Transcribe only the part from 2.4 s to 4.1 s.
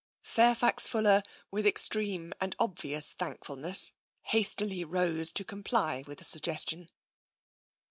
and obvious thankful ness,